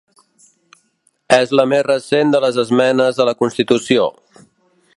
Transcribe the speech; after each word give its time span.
És 1.37 1.53
la 1.59 1.65
més 1.73 1.83
recent 1.89 2.33
de 2.37 2.41
les 2.45 2.57
esmenes 2.63 3.21
a 3.25 3.29
la 3.31 3.37
constitució. 3.43 4.09